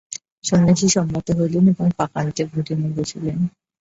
সন্ন্যাসী 0.43 0.87
সম্মত 0.89 1.27
হইলেন 1.37 1.65
এবং 1.67 1.87
পাকান্তে 1.97 2.43
ভোজনে 2.51 2.89
বসিলেন। 2.97 3.37